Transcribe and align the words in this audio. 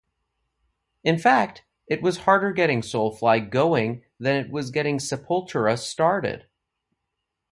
In 1.03 1.19
fact, 1.19 1.61
it 1.85 2.01
was 2.01 2.17
harder 2.17 2.51
getting 2.53 2.81
Soulfly 2.81 3.51
going 3.51 4.03
than 4.19 4.43
it 4.43 4.51
was 4.51 4.71
getting 4.71 4.97
Sepultura 4.97 5.77
started. 5.77 6.47